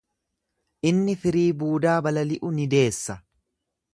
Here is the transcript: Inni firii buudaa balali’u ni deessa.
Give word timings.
Inni 0.91 1.15
firii 1.25 1.51
buudaa 1.59 1.99
balali’u 2.07 2.51
ni 2.57 2.67
deessa. 2.75 3.21